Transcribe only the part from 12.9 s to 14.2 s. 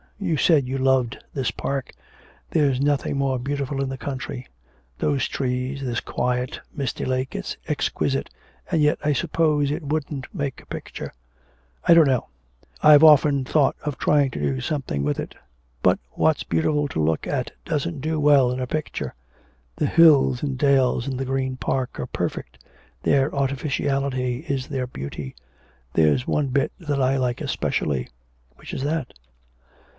often thought of